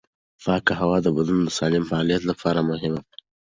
[0.43, 3.11] پاکه هوا د بدن د سالم فعالیت لپاره مهمه ده.